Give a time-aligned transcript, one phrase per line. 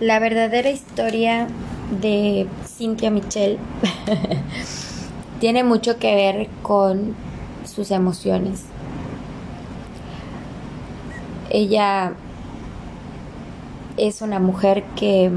[0.00, 1.46] La verdadera historia
[2.00, 3.58] de Cynthia Michelle
[5.40, 7.14] tiene mucho que ver con
[7.66, 8.64] sus emociones.
[11.50, 12.14] Ella
[13.98, 15.30] es una mujer que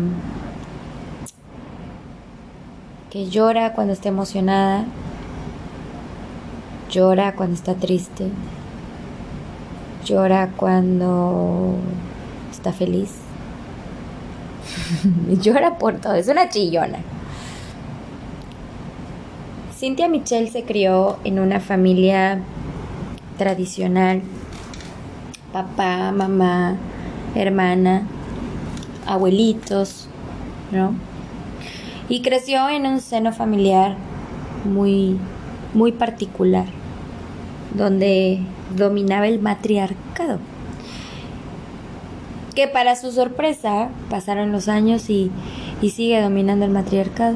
[3.10, 4.86] que llora cuando está emocionada,
[6.90, 8.30] llora cuando está triste,
[10.06, 11.76] llora cuando
[12.50, 13.23] está feliz
[15.42, 17.00] Llora por todo, es una chillona.
[19.78, 22.42] Cynthia Michelle se crió en una familia
[23.38, 24.22] tradicional.
[25.52, 26.78] Papá, mamá,
[27.36, 28.08] hermana,
[29.06, 30.08] abuelitos,
[30.72, 30.96] ¿no?
[32.10, 33.98] Y creció en un seno familiar
[34.66, 35.18] muy
[35.74, 36.66] muy particular,
[37.76, 38.40] donde
[38.76, 40.40] dominaba el matriarcado
[42.54, 45.32] que para su sorpresa pasaron los años y,
[45.82, 47.36] sigue dominando el matriarcado.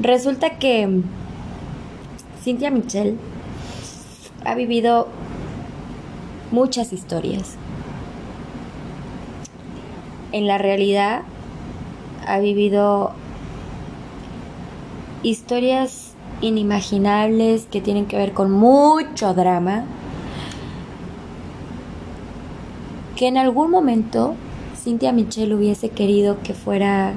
[0.00, 1.02] Resulta que
[2.42, 3.16] Cynthia Michelle
[4.44, 5.06] ha vivido
[6.50, 7.56] muchas historias.
[10.32, 11.22] En la realidad
[12.26, 13.12] ha vivido
[15.22, 19.84] historias inimaginables que tienen que ver con mucho drama,
[23.20, 24.34] que en algún momento
[24.82, 27.12] Cynthia Michelle hubiese querido que fuera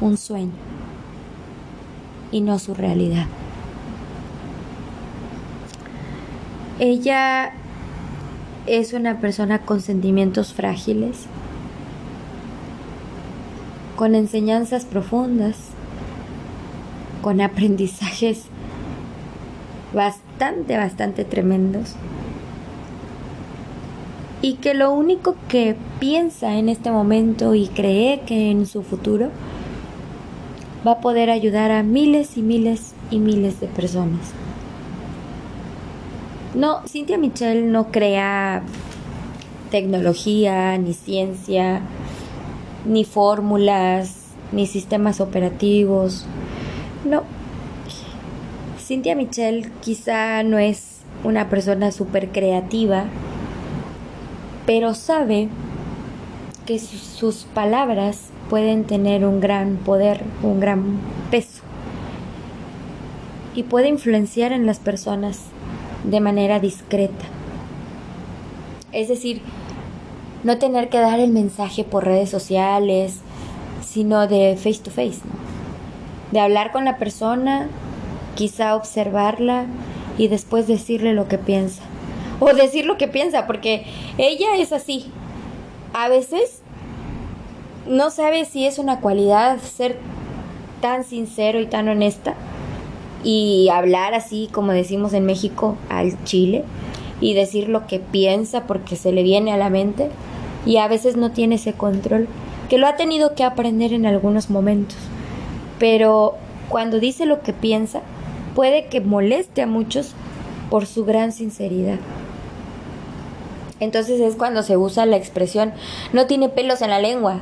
[0.00, 0.52] un sueño
[2.30, 3.26] y no su realidad.
[6.78, 7.54] Ella
[8.68, 11.26] es una persona con sentimientos frágiles,
[13.96, 15.56] con enseñanzas profundas,
[17.20, 18.44] con aprendizajes
[19.92, 21.96] bastante, bastante tremendos
[24.44, 29.30] y que lo único que piensa en este momento y cree que en su futuro
[30.86, 34.34] va a poder ayudar a miles y miles y miles de personas.
[36.54, 38.62] No, Cynthia Michelle no crea
[39.70, 41.80] tecnología, ni ciencia,
[42.84, 46.26] ni fórmulas, ni sistemas operativos.
[47.06, 47.22] No.
[48.78, 53.06] Cynthia Michelle quizá no es una persona súper creativa,
[54.66, 55.48] pero sabe
[56.66, 60.98] que sus palabras pueden tener un gran poder, un gran
[61.30, 61.62] peso
[63.54, 65.40] y puede influenciar en las personas
[66.04, 67.24] de manera discreta.
[68.92, 69.42] Es decir,
[70.42, 73.20] no tener que dar el mensaje por redes sociales,
[73.84, 75.20] sino de face to face,
[76.32, 77.68] de hablar con la persona,
[78.34, 79.66] quizá observarla
[80.18, 81.82] y después decirle lo que piensa
[82.40, 83.84] o decir lo que piensa, porque
[84.18, 85.06] ella es así.
[85.92, 86.62] A veces
[87.86, 89.96] no sabe si es una cualidad ser
[90.80, 92.34] tan sincero y tan honesta
[93.22, 96.64] y hablar así como decimos en México al chile
[97.20, 100.10] y decir lo que piensa porque se le viene a la mente
[100.66, 102.28] y a veces no tiene ese control
[102.68, 104.98] que lo ha tenido que aprender en algunos momentos
[105.78, 106.34] pero
[106.68, 108.02] cuando dice lo que piensa
[108.54, 110.12] puede que moleste a muchos
[110.70, 111.98] por su gran sinceridad
[113.84, 115.72] entonces es cuando se usa la expresión
[116.12, 117.40] no tiene pelos en la lengua,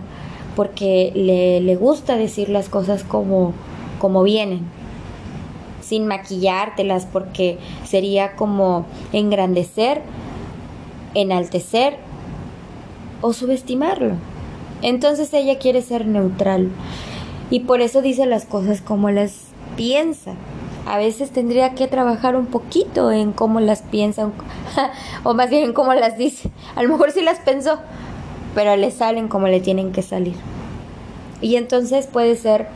[0.57, 3.55] porque le, le gusta decir las cosas como,
[3.99, 4.61] como vienen,
[5.81, 10.03] sin maquillártelas, porque sería como engrandecer,
[11.15, 11.97] enaltecer
[13.21, 14.15] o subestimarlo.
[14.83, 16.71] Entonces ella quiere ser neutral
[17.51, 19.33] y por eso dice las cosas como las
[19.77, 20.35] piensa
[20.87, 24.31] a veces tendría que trabajar un poquito en cómo las piensa
[25.23, 26.51] o más bien en cómo las dice.
[26.75, 27.79] A lo mejor sí las pensó,
[28.55, 30.35] pero le salen como le tienen que salir.
[31.41, 32.69] Y entonces puede ser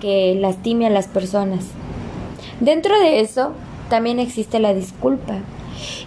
[0.00, 1.66] que lastime a las personas.
[2.60, 3.52] Dentro de eso
[3.88, 5.36] también existe la disculpa.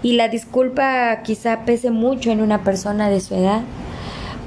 [0.01, 3.61] Y la disculpa quizá pese mucho en una persona de su edad,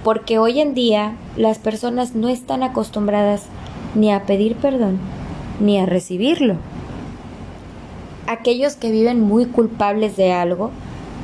[0.05, 3.44] porque hoy en día las personas no están acostumbradas
[3.94, 5.00] ni a pedir perdón
[5.61, 6.56] ni a recibirlo.
[8.26, 10.70] Aquellos que viven muy culpables de algo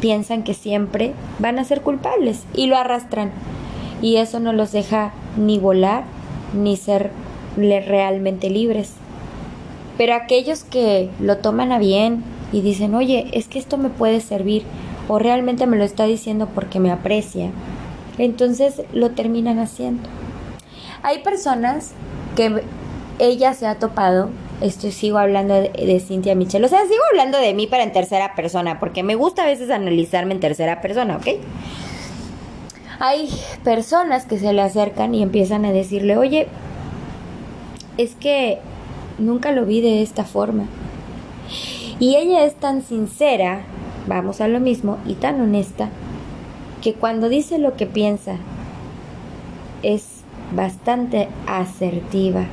[0.00, 3.30] piensan que siempre van a ser culpables y lo arrastran.
[4.00, 6.04] Y eso no los deja ni volar
[6.54, 7.10] ni ser
[7.56, 8.94] realmente libres.
[9.98, 14.20] Pero aquellos que lo toman a bien y dicen, oye, es que esto me puede
[14.20, 14.64] servir
[15.08, 17.50] o realmente me lo está diciendo porque me aprecia,
[18.18, 20.08] entonces lo terminan haciendo.
[21.02, 21.92] Hay personas
[22.36, 22.62] que
[23.18, 24.30] ella se ha topado,
[24.60, 27.92] esto sigo hablando de, de Cynthia Michelle, o sea, sigo hablando de mí para en
[27.92, 31.28] tercera persona, porque me gusta a veces analizarme en tercera persona, ¿ok?
[33.04, 33.28] hay
[33.64, 36.46] personas que se le acercan y empiezan a decirle, oye,
[37.98, 38.60] es que
[39.18, 40.66] nunca lo vi de esta forma.
[41.98, 43.62] Y ella es tan sincera,
[44.06, 45.88] vamos a lo mismo, y tan honesta,
[46.80, 48.36] que cuando dice lo que piensa,
[49.82, 50.22] es
[50.54, 52.44] bastante asertiva.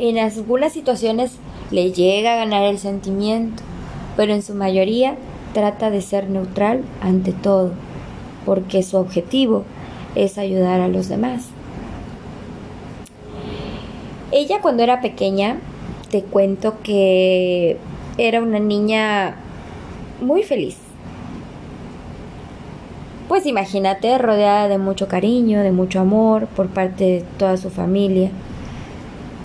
[0.00, 1.32] En algunas situaciones
[1.70, 3.62] le llega a ganar el sentimiento,
[4.16, 5.16] pero en su mayoría
[5.52, 7.72] trata de ser neutral ante todo,
[8.46, 9.64] porque su objetivo
[10.14, 11.48] es ayudar a los demás.
[14.32, 15.58] Ella cuando era pequeña,
[16.10, 17.76] te cuento que
[18.16, 19.36] era una niña
[20.22, 20.78] muy feliz.
[23.28, 28.30] Pues imagínate, rodeada de mucho cariño, de mucho amor por parte de toda su familia,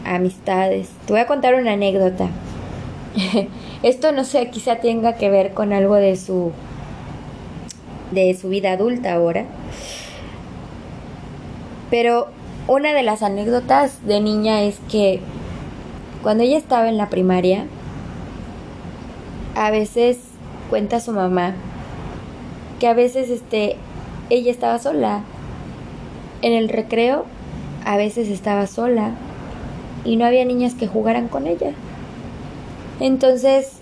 [0.06, 0.90] amistades.
[1.06, 2.30] Te voy a contar una anécdota.
[3.84, 6.52] Esto no sé, quizá tenga que ver con algo de su
[8.12, 9.46] de su vida adulta ahora.
[11.90, 12.28] Pero
[12.68, 15.20] una de las anécdotas de niña es que
[16.24, 17.66] cuando ella estaba en la primaria,
[19.56, 20.18] a veces
[20.70, 21.54] cuenta su mamá
[22.80, 23.78] que a veces este
[24.30, 25.22] ella estaba sola
[26.42, 27.26] en el recreo,
[27.86, 29.12] a veces estaba sola
[30.06, 31.72] y no había niñas que jugaran con ella.
[33.00, 33.80] Entonces,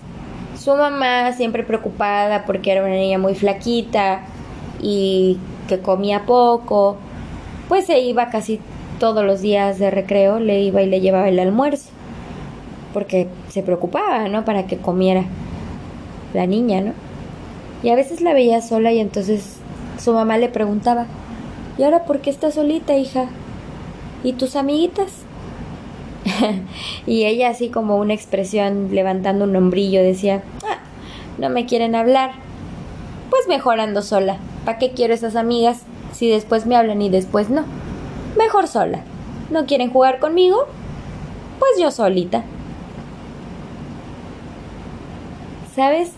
[0.58, 4.22] su mamá, siempre preocupada porque era una niña muy flaquita
[4.80, 5.38] y
[5.68, 6.96] que comía poco,
[7.68, 8.60] pues se iba casi
[8.98, 11.90] todos los días de recreo, le iba y le llevaba el almuerzo,
[12.92, 14.44] porque se preocupaba, ¿no?
[14.44, 15.24] Para que comiera
[16.32, 16.92] la niña, ¿no?
[17.82, 19.58] Y a veces la veía sola y entonces
[20.02, 21.06] su mamá le preguntaba,
[21.76, 23.26] ¿y ahora por qué estás solita, hija?
[24.22, 25.23] ¿Y tus amiguitas?
[27.06, 30.78] y ella así como una expresión levantando un hombrillo decía, ah,
[31.38, 32.32] no me quieren hablar.
[33.30, 34.38] Pues mejor ando sola.
[34.64, 35.82] ¿Para qué quiero esas amigas
[36.12, 37.64] si después me hablan y después no?
[38.38, 39.00] Mejor sola.
[39.50, 40.66] ¿No quieren jugar conmigo?
[41.58, 42.44] Pues yo solita.
[45.74, 46.12] ¿Sabes?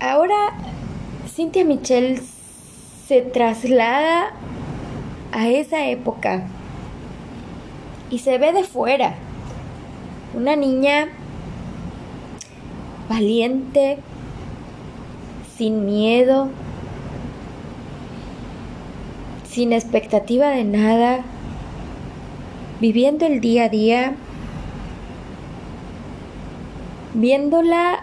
[0.00, 0.34] Ahora
[1.34, 2.20] Cynthia Michelle
[3.06, 4.32] se traslada
[5.32, 6.46] a esa época
[8.12, 9.14] y se ve de fuera.
[10.34, 11.08] Una niña
[13.08, 13.98] valiente,
[15.56, 16.50] sin miedo,
[19.48, 21.24] sin expectativa de nada,
[22.80, 24.14] viviendo el día a día,
[27.14, 28.00] viéndola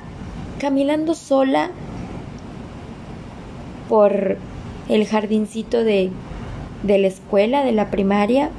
[0.59, 1.69] caminando sola
[3.87, 4.37] por
[4.89, 6.09] el jardincito de,
[6.81, 8.49] de la escuela, de la primaria,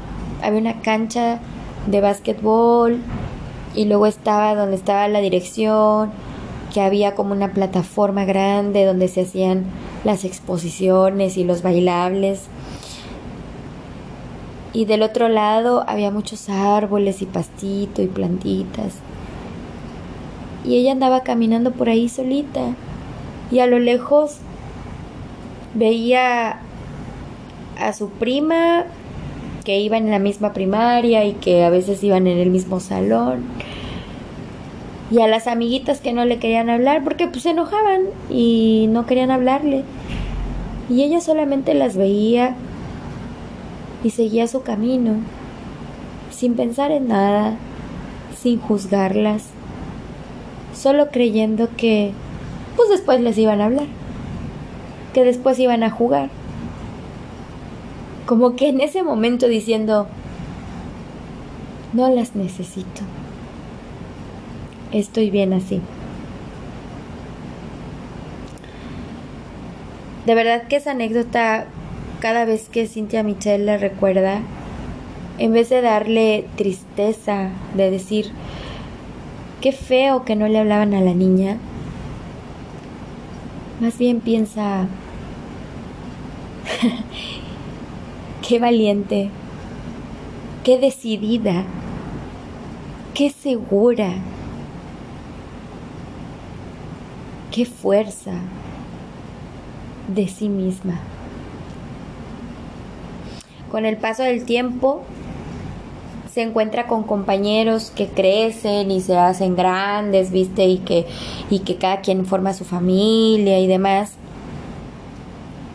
[0.42, 1.40] había una cancha
[1.87, 3.00] de básquetbol
[3.75, 6.10] y luego estaba donde estaba la dirección,
[6.72, 9.64] que había como una plataforma grande donde se hacían
[10.04, 12.44] las exposiciones y los bailables.
[14.72, 18.94] Y del otro lado había muchos árboles y pastito y plantitas.
[20.64, 22.75] Y ella andaba caminando por ahí solita.
[23.50, 24.37] Y a lo lejos
[25.75, 26.60] veía
[27.81, 28.84] a su prima
[29.64, 33.44] que iban en la misma primaria y que a veces iban en el mismo salón.
[35.10, 39.06] Y a las amiguitas que no le querían hablar porque pues se enojaban y no
[39.06, 39.84] querían hablarle.
[40.88, 42.56] Y ella solamente las veía
[44.02, 45.16] y seguía su camino,
[46.30, 47.56] sin pensar en nada,
[48.40, 49.50] sin juzgarlas,
[50.75, 52.12] solo creyendo que
[52.76, 53.87] pues después les iban a hablar,
[55.12, 56.30] que después iban a jugar
[58.30, 60.06] como que en ese momento diciendo,
[61.92, 63.02] no las necesito,
[64.92, 65.80] estoy bien así.
[70.26, 71.66] De verdad que esa anécdota,
[72.20, 74.42] cada vez que Cynthia Michelle la recuerda,
[75.38, 78.30] en vez de darle tristeza, de decir,
[79.60, 81.56] qué feo que no le hablaban a la niña,
[83.80, 84.87] más bien piensa,
[88.50, 89.30] Qué valiente,
[90.64, 91.62] qué decidida,
[93.14, 94.11] qué segura,
[97.52, 98.33] qué fuerza
[100.12, 100.99] de sí misma.
[103.71, 105.02] Con el paso del tiempo
[106.28, 110.64] se encuentra con compañeros que crecen y se hacen grandes, ¿viste?
[110.64, 111.07] Y que,
[111.50, 114.14] y que cada quien forma su familia y demás.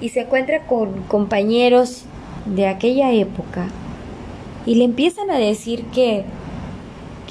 [0.02, 2.04] Y se encuentra con compañeros
[2.46, 3.68] de aquella época
[4.66, 6.24] y le empiezan a decir que,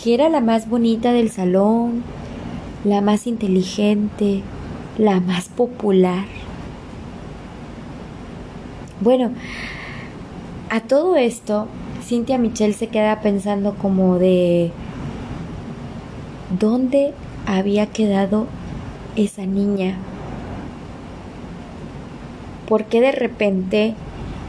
[0.03, 2.03] que era la más bonita del salón,
[2.85, 4.43] la más inteligente,
[4.99, 6.25] la más popular,
[9.01, 9.33] Bueno,
[10.71, 11.67] a todo esto,
[12.03, 14.71] Cynthia Michelle se queda pensando como de
[16.59, 17.13] dónde
[17.45, 18.47] había quedado
[19.15, 19.99] esa niña.
[22.67, 23.95] ¿Por qué de repente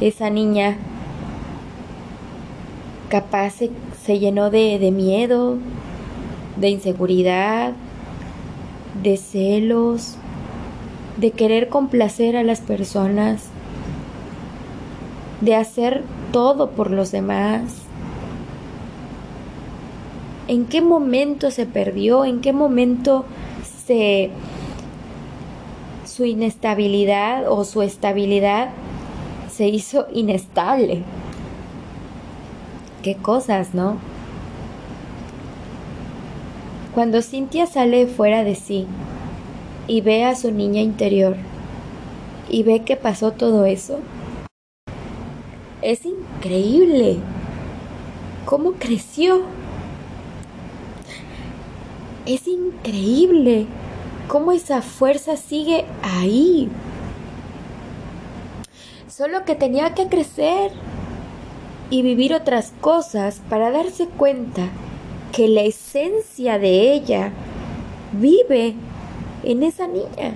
[0.02, 0.78] esa niña
[3.10, 3.54] capaz
[4.04, 5.58] se, llenó de, de miedo,
[6.58, 7.74] de inseguridad,
[9.02, 10.16] de celos,
[11.18, 13.46] de querer complacer a las personas,
[15.42, 17.82] de hacer todo por los demás.
[20.48, 22.26] ¿En qué momento se perdió?
[22.26, 23.26] ¿En qué momento
[23.86, 24.30] se
[26.06, 28.70] su inestabilidad o su estabilidad
[29.56, 31.04] se hizo inestable?
[33.04, 33.98] Qué cosas, ¿no?
[36.94, 38.86] Cuando Cintia sale fuera de sí
[39.88, 41.38] y ve a su niña interior
[42.50, 44.00] y ve que pasó todo eso,
[45.82, 47.18] es increíble
[48.46, 49.44] cómo creció.
[52.26, 53.68] Es increíble
[54.28, 56.70] cómo esa fuerza sigue ahí.
[59.16, 60.72] Solo que tenía que crecer
[61.90, 64.68] y vivir otras cosas para darse cuenta
[65.32, 67.32] que la esencia de ella
[68.12, 68.76] vive
[69.44, 70.34] en esa niña.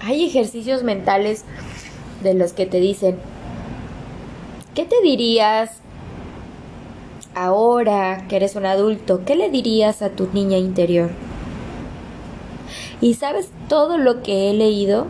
[0.00, 1.44] Hay ejercicios mentales
[2.22, 3.18] de los que te dicen,
[4.74, 5.72] ¿qué te dirías
[7.34, 9.26] ahora que eres un adulto?
[9.26, 11.10] ¿Qué le dirías a tu niña interior?
[13.02, 15.06] Y sabes todo lo que he leído.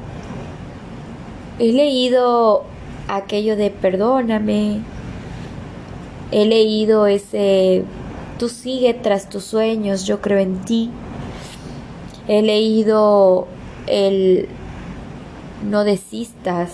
[1.58, 2.64] He leído
[3.08, 4.80] aquello de perdóname.
[6.30, 7.84] He leído ese
[8.38, 10.90] tú sigue tras tus sueños, yo creo en ti.
[12.26, 13.46] He leído
[13.86, 14.48] el
[15.68, 16.70] no desistas,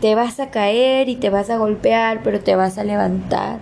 [0.00, 3.58] te vas a caer y te vas a golpear, pero te vas a levantar.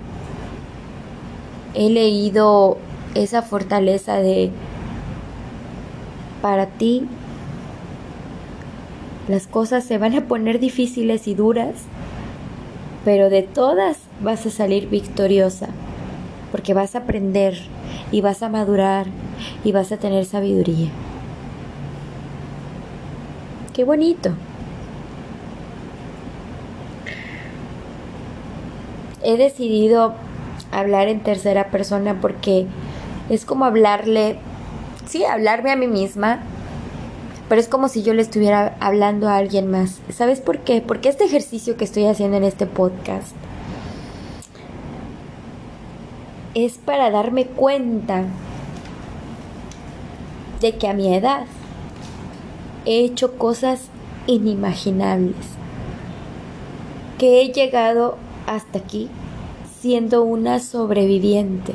[1.74, 2.78] He leído
[3.14, 4.50] esa fortaleza de,
[6.40, 7.06] para ti,
[9.30, 11.74] las cosas se van a poner difíciles y duras,
[13.04, 15.68] pero de todas vas a salir victoriosa,
[16.50, 17.56] porque vas a aprender
[18.12, 19.06] y vas a madurar
[19.64, 20.88] y vas a tener sabiduría.
[23.72, 24.34] Qué bonito.
[29.22, 30.14] he decidido
[30.72, 32.66] hablar en tercera persona porque
[33.28, 34.38] es como hablarle,
[35.06, 36.40] sí, hablarme a mí misma,
[37.50, 39.98] pero es como si yo le estuviera hablando a alguien más.
[40.10, 40.80] ¿Sabes por qué?
[40.80, 43.34] Porque este ejercicio que estoy haciendo en este podcast
[46.54, 48.22] es para darme cuenta
[50.60, 51.46] de que a mi edad
[52.84, 53.88] he hecho cosas
[54.28, 55.34] inimaginables,
[57.18, 58.16] que he llegado
[58.46, 59.08] hasta aquí
[59.80, 61.72] siendo una sobreviviente.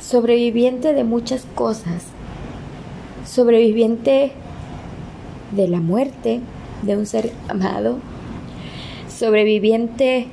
[0.00, 2.19] Sobreviviente de muchas cosas.
[3.26, 4.32] Sobreviviente
[5.52, 6.40] de la muerte
[6.82, 7.98] de un ser amado.
[9.08, 10.26] Sobreviviente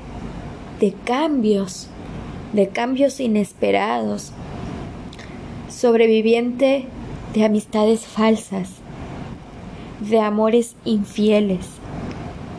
[0.79, 1.87] de cambios,
[2.53, 4.31] de cambios inesperados.
[5.69, 6.85] Sobreviviente
[7.33, 8.69] de amistades falsas,
[9.99, 11.67] de amores infieles,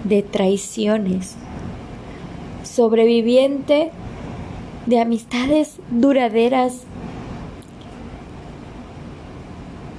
[0.04, 1.36] de traiciones
[2.78, 3.90] sobreviviente
[4.86, 6.84] de amistades duraderas,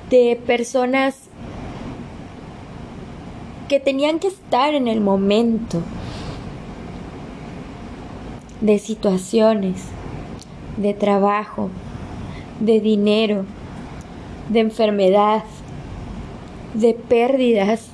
[0.10, 1.30] de personas
[3.68, 5.82] que tenían que estar en el momento,
[8.62, 9.84] de situaciones,
[10.78, 11.70] de trabajo,
[12.60, 13.46] de dinero,
[14.50, 15.44] de enfermedad,
[16.74, 17.88] de pérdidas.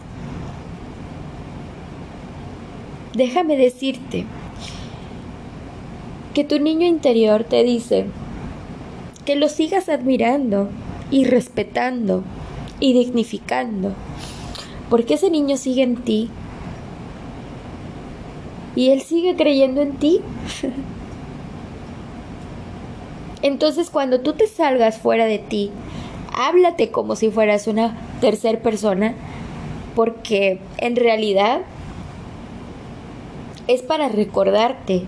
[3.13, 4.25] Déjame decirte,
[6.35, 8.07] que tu niño interior te dice
[9.23, 10.67] que lo sigas admirando
[11.15, 12.25] y respetando
[12.81, 13.93] y dignificando,
[14.89, 16.29] porque ese niño sigue en ti
[18.75, 20.19] y él sigue creyendo en ti.
[23.41, 25.71] Entonces cuando tú te salgas fuera de ti,
[26.37, 29.13] háblate como si fueras una tercera persona,
[29.95, 31.61] porque en realidad
[33.67, 35.03] es para recordarte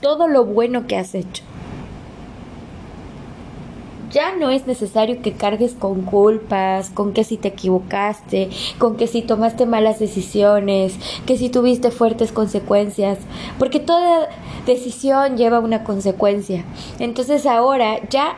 [0.00, 1.43] todo lo bueno que has hecho.
[4.14, 9.08] Ya no es necesario que cargues con culpas, con que si te equivocaste, con que
[9.08, 10.94] si tomaste malas decisiones,
[11.26, 13.18] que si tuviste fuertes consecuencias,
[13.58, 14.28] porque toda
[14.66, 16.64] decisión lleva una consecuencia.
[17.00, 18.36] Entonces ahora ya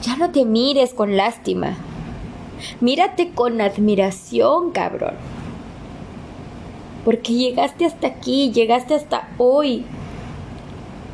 [0.00, 1.76] ya no te mires con lástima.
[2.80, 5.14] Mírate con admiración, cabrón.
[7.04, 9.84] Porque llegaste hasta aquí, llegaste hasta hoy.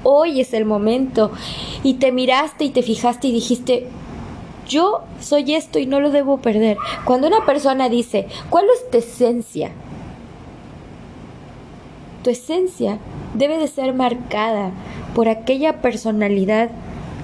[0.09, 1.33] Hoy es el momento.
[1.83, 3.89] Y te miraste y te fijaste y dijiste,
[4.69, 6.77] yo soy esto y no lo debo perder.
[7.05, 9.73] Cuando una persona dice, ¿cuál es tu esencia?
[12.23, 12.99] Tu esencia
[13.35, 14.71] debe de ser marcada
[15.13, 16.71] por aquella personalidad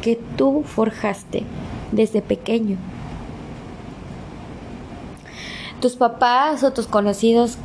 [0.01, 1.45] que tú forjaste
[1.93, 2.79] desde pequeño.
[5.81, 7.59] Tus papás o tus conocidos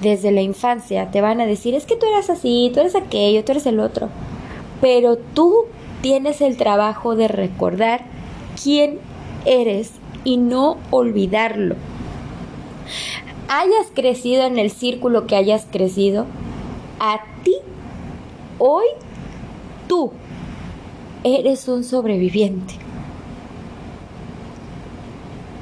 [0.00, 3.44] desde la infancia te van a decir, es que tú eras así, tú eres aquello,
[3.44, 4.08] tú eres el otro.
[4.80, 5.66] Pero tú
[6.00, 8.04] tienes el trabajo de recordar
[8.62, 8.98] quién
[9.44, 9.92] eres
[10.24, 11.76] y no olvidarlo.
[13.48, 16.26] Hayas crecido en el círculo que hayas crecido,
[16.98, 17.56] a ti,
[18.58, 18.86] hoy,
[19.88, 20.12] tú
[21.24, 22.74] eres un sobreviviente.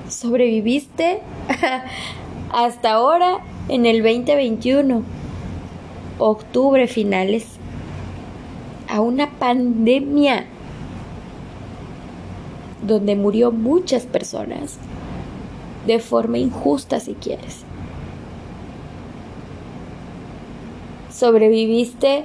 [0.08, 1.20] Sobreviviste
[2.52, 5.02] hasta ahora en el 2021,
[6.18, 7.46] octubre finales,
[8.88, 10.46] a una pandemia
[12.86, 14.78] donde murió muchas personas
[15.86, 17.64] de forma injusta si quieres.
[21.10, 22.24] Sobreviviste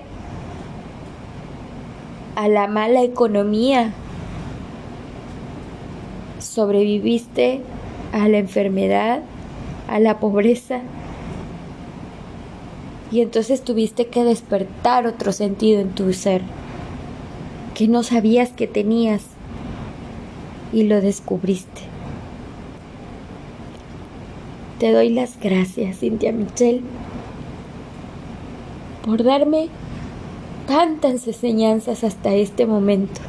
[2.35, 3.93] a la mala economía.
[6.39, 7.62] Sobreviviste
[8.12, 9.21] a la enfermedad,
[9.88, 10.81] a la pobreza.
[13.13, 16.41] Y entonces tuviste que despertar otro sentido en tu ser
[17.75, 19.22] que no sabías que tenías
[20.72, 21.82] y lo descubriste.
[24.79, 26.82] Te doy las gracias, Cintia Michelle,
[29.05, 29.70] por darme
[30.65, 33.22] tantas enseñanzas hasta este momento,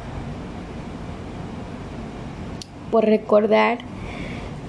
[2.91, 3.81] por recordar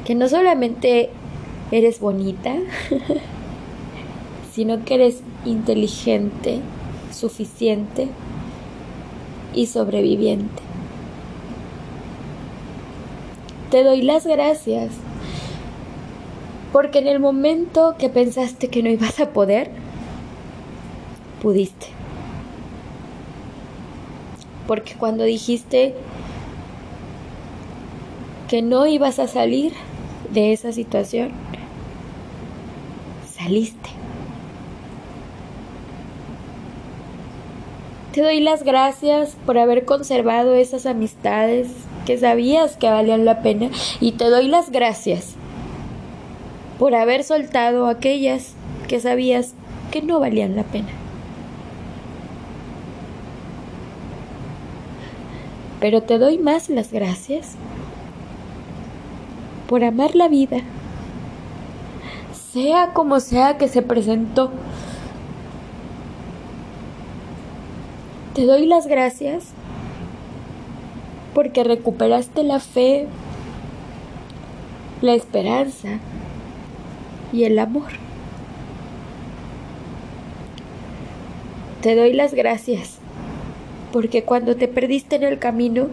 [0.03, 1.09] que no solamente
[1.71, 2.57] eres bonita,
[4.55, 6.61] sino que eres inteligente,
[7.11, 8.07] suficiente
[9.53, 10.63] y sobreviviente.
[13.69, 14.93] Te doy las gracias
[16.71, 19.71] porque en el momento que pensaste que no ibas a poder,
[21.41, 21.87] pudiste.
[24.67, 25.95] Porque cuando dijiste
[28.47, 29.73] que no ibas a salir
[30.31, 31.31] de esa situación,
[33.37, 34.04] saliste.
[38.15, 41.67] Te doy las gracias por haber conservado esas amistades
[42.05, 45.35] que sabías que valían la pena y te doy las gracias
[46.79, 48.53] por haber soltado aquellas
[48.87, 49.53] que sabías
[49.91, 50.87] que no valían la pena.
[55.81, 57.55] Pero te doy más las gracias
[59.67, 60.59] por amar la vida,
[62.53, 64.51] sea como sea que se presentó.
[68.35, 69.53] Te doy las gracias
[71.33, 73.07] porque recuperaste la fe,
[75.01, 75.99] la esperanza
[77.31, 77.93] y el amor.
[81.81, 82.97] Te doy las gracias
[83.93, 85.87] porque cuando te perdiste en el camino,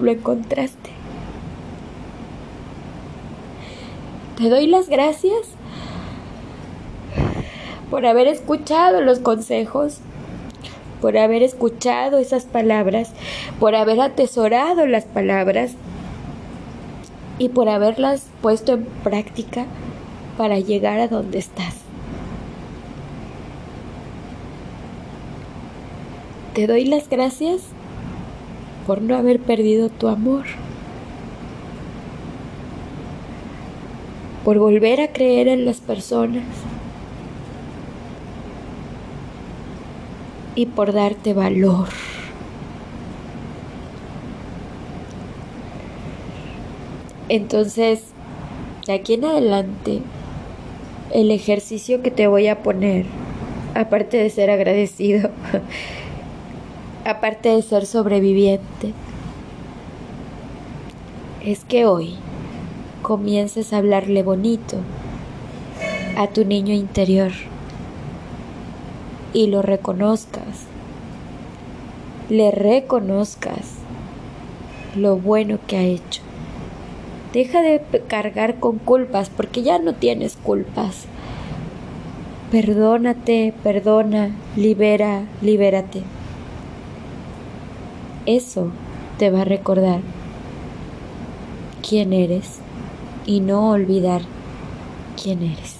[0.00, 0.90] lo encontraste.
[4.36, 5.50] Te doy las gracias
[7.92, 10.00] por haber escuchado los consejos
[11.04, 13.10] por haber escuchado esas palabras,
[13.60, 15.72] por haber atesorado las palabras
[17.38, 19.66] y por haberlas puesto en práctica
[20.38, 21.74] para llegar a donde estás.
[26.54, 27.60] Te doy las gracias
[28.86, 30.44] por no haber perdido tu amor,
[34.42, 36.44] por volver a creer en las personas
[40.54, 41.88] y por darte valor.
[47.28, 48.02] Entonces,
[48.86, 50.02] de aquí en adelante,
[51.12, 53.06] el ejercicio que te voy a poner,
[53.74, 55.30] aparte de ser agradecido,
[57.04, 58.92] aparte de ser sobreviviente,
[61.42, 62.14] es que hoy
[63.02, 64.76] comiences a hablarle bonito
[66.16, 67.32] a tu niño interior
[69.34, 70.64] y lo reconozcas,
[72.30, 73.74] le reconozcas
[74.96, 76.22] lo bueno que ha hecho.
[77.34, 81.06] Deja de cargar con culpas porque ya no tienes culpas.
[82.52, 86.02] Perdónate, perdona, libera, libérate.
[88.24, 88.70] Eso
[89.18, 90.00] te va a recordar
[91.86, 92.60] quién eres
[93.26, 94.22] y no olvidar
[95.20, 95.78] quién eres.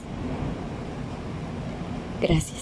[2.20, 2.53] Gracias.